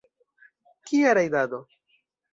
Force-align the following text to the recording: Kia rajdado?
Kia 0.89 1.13
rajdado? 1.19 1.63